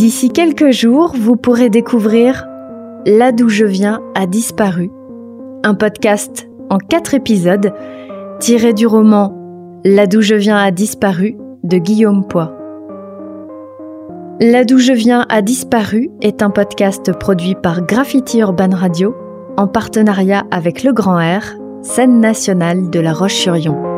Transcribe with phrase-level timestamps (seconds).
[0.00, 2.48] D'ici quelques jours, vous pourrez découvrir
[3.04, 4.90] Là d'où je viens a disparu,
[5.62, 7.74] un podcast en quatre épisodes
[8.38, 9.36] tiré du roman
[9.84, 12.56] Là d'où je viens a disparu de Guillaume Poix.
[14.40, 19.14] Là d'où je viens a disparu est un podcast produit par Graffiti Urban Radio
[19.58, 23.89] en partenariat avec Le Grand Air, scène nationale de La Roche-sur-Yon.